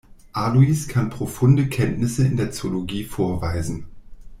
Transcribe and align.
Alois 0.33 0.87
kann 0.87 1.11
profunde 1.11 1.67
Kenntnisse 1.69 2.25
in 2.25 2.35
der 2.35 2.49
Zoologie 2.51 3.03
vorweisen. 3.03 3.85